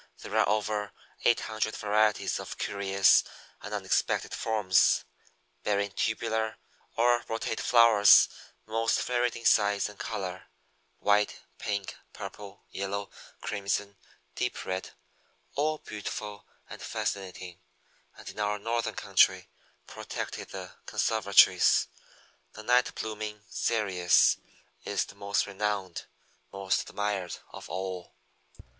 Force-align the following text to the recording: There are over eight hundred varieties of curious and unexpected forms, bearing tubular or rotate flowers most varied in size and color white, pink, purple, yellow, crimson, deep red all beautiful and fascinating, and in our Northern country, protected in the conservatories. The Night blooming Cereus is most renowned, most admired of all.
There 0.23 0.35
are 0.35 0.49
over 0.49 0.93
eight 1.25 1.41
hundred 1.41 1.75
varieties 1.75 2.39
of 2.39 2.57
curious 2.57 3.23
and 3.61 3.71
unexpected 3.71 4.33
forms, 4.33 5.05
bearing 5.61 5.91
tubular 5.91 6.57
or 6.95 7.23
rotate 7.27 7.59
flowers 7.61 8.27
most 8.65 8.99
varied 9.03 9.35
in 9.35 9.45
size 9.45 9.87
and 9.87 9.99
color 9.99 10.47
white, 10.97 11.41
pink, 11.59 11.95
purple, 12.13 12.63
yellow, 12.71 13.11
crimson, 13.41 13.95
deep 14.33 14.65
red 14.65 14.89
all 15.53 15.77
beautiful 15.77 16.47
and 16.67 16.81
fascinating, 16.81 17.59
and 18.17 18.27
in 18.27 18.39
our 18.39 18.57
Northern 18.57 18.95
country, 18.95 19.49
protected 19.85 20.51
in 20.51 20.61
the 20.61 20.71
conservatories. 20.87 21.87
The 22.53 22.63
Night 22.63 22.95
blooming 22.95 23.43
Cereus 23.51 24.37
is 24.83 25.13
most 25.13 25.45
renowned, 25.45 26.05
most 26.51 26.89
admired 26.89 27.37
of 27.51 27.69
all. 27.69 28.15